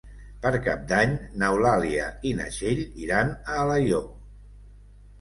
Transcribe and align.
Per 0.45 0.51
Cap 0.67 0.87
d'Any 0.91 1.13
n'Eulàlia 1.43 2.09
i 2.31 2.33
na 2.41 2.49
Txell 2.57 2.83
iran 3.05 3.33
a 3.39 3.63
Alaior. 3.67 4.07